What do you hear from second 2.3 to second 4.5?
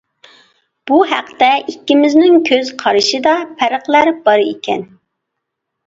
كۆز قارىشىدا پەرقلەر بار